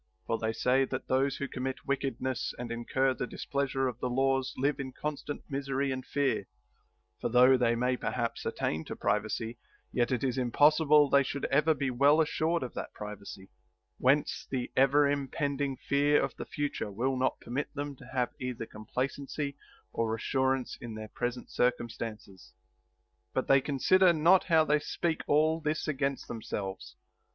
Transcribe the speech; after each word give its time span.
For 0.25 0.39
they 0.39 0.51
say 0.51 0.83
that, 0.85 1.07
those 1.07 1.37
who 1.37 1.47
commit 1.47 1.85
wickedness 1.85 2.55
and 2.57 2.71
incur 2.71 3.13
the 3.13 3.27
displeasure 3.27 3.87
of 3.87 3.99
the 3.99 4.09
laws 4.09 4.51
live 4.57 4.79
in 4.79 4.93
constant 4.93 5.43
misery 5.47 5.91
and 5.91 6.03
fear, 6.03 6.47
for, 7.19 7.29
though 7.29 7.55
they 7.55 7.75
may 7.75 7.97
perhaps 7.97 8.43
attain 8.43 8.83
to 8.85 8.95
privacy, 8.95 9.59
yet 9.91 10.11
it 10.11 10.23
is 10.23 10.39
impossible 10.39 11.07
they 11.07 11.21
should 11.21 11.45
ever 11.51 11.75
be 11.75 11.91
well 11.91 12.19
assured 12.19 12.63
of 12.63 12.73
that 12.73 12.93
privacy; 12.95 13.49
whence 13.99 14.47
the 14.49 14.71
ever 14.75 15.07
im 15.07 15.27
pending 15.27 15.77
fear 15.77 16.19
of 16.19 16.35
the 16.35 16.45
future 16.47 16.89
will 16.89 17.15
not 17.15 17.39
permit 17.39 17.71
them 17.75 17.95
to 17.97 18.05
have 18.07 18.33
either 18.39 18.65
complacency 18.65 19.55
or 19.93 20.15
assurance 20.15 20.79
in 20.81 20.95
their 20.95 21.09
present 21.09 21.51
circum 21.51 21.91
stances. 21.91 22.53
But 23.35 23.47
they 23.47 23.61
consider 23.61 24.13
not 24.13 24.45
how 24.45 24.65
they 24.65 24.79
speak 24.79 25.21
all 25.27 25.61
this 25.61 25.87
against 25.87 26.27
themselves. 26.27 26.95